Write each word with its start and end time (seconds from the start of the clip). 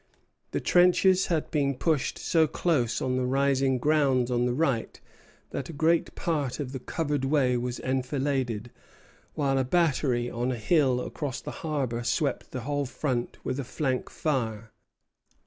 The 0.49 0.59
trenches 0.59 1.27
had 1.27 1.51
been 1.51 1.75
pushed 1.75 2.17
so 2.17 2.47
close 2.47 3.03
on 3.03 3.17
the 3.17 3.25
rising 3.27 3.77
grounds 3.77 4.31
at 4.31 4.39
the 4.47 4.51
right 4.55 4.99
that 5.51 5.69
a 5.69 5.73
great 5.73 6.15
part 6.15 6.59
of 6.59 6.71
the 6.71 6.79
covered 6.79 7.23
way 7.23 7.55
was 7.55 7.79
enfiladed, 7.81 8.71
while 9.35 9.59
a 9.59 9.63
battery 9.63 10.27
on 10.27 10.51
a 10.51 10.57
hill 10.57 11.01
across 11.01 11.39
the 11.39 11.51
harbor 11.61 12.03
swept 12.03 12.49
the 12.49 12.61
whole 12.61 12.87
front 12.87 13.37
with 13.45 13.59
a 13.59 13.63
flank 13.63 14.09
fire. 14.09 14.71